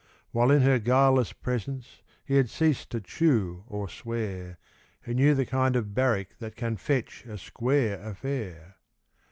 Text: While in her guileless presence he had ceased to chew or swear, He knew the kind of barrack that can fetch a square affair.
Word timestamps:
While 0.31 0.49
in 0.49 0.63
her 0.63 0.79
guileless 0.79 1.31
presence 1.31 2.01
he 2.25 2.33
had 2.37 2.49
ceased 2.49 2.89
to 2.89 3.01
chew 3.01 3.65
or 3.67 3.87
swear, 3.87 4.57
He 5.05 5.13
knew 5.13 5.35
the 5.35 5.45
kind 5.45 5.75
of 5.75 5.93
barrack 5.93 6.39
that 6.39 6.55
can 6.55 6.75
fetch 6.77 7.23
a 7.27 7.37
square 7.37 8.01
affair. 8.01 8.77